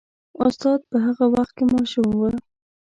استاد 0.45 0.79
په 0.89 0.97
هغه 1.05 1.25
وخت 1.33 1.51
کې 1.57 1.63
ماشوم 1.71 2.09
و. 2.15 2.21